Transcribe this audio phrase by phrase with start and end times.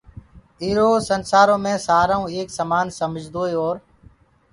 [0.63, 3.75] ايرو سنسآرو مي سآرآئو ايڪ سمآن سمجدوئي اور